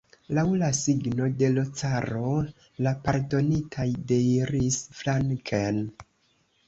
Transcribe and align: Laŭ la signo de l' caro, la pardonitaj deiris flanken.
Laŭ 0.35 0.43
la 0.59 0.69
signo 0.77 1.27
de 1.41 1.49
l' 1.57 1.65
caro, 1.81 2.31
la 2.87 2.93
pardonitaj 3.09 3.87
deiris 4.13 4.81
flanken. 5.03 5.79